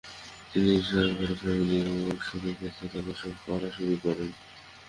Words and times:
তিনি 0.51 0.71
Sagrada 0.81 1.35
familiar 1.41 1.87
ওয়র্কশপের 1.93 2.55
ভেতরে 2.61 2.99
বাস 3.05 3.21
করা 3.45 3.69
শুরু 3.71 3.95
করেন। 4.03 4.29